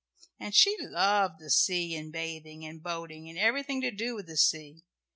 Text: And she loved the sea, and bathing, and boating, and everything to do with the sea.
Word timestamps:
And 0.39 0.55
she 0.55 0.75
loved 0.79 1.35
the 1.39 1.51
sea, 1.51 1.93
and 1.95 2.11
bathing, 2.11 2.65
and 2.65 2.81
boating, 2.81 3.29
and 3.29 3.37
everything 3.37 3.81
to 3.81 3.91
do 3.91 4.15
with 4.15 4.25
the 4.25 4.35
sea. 4.35 4.83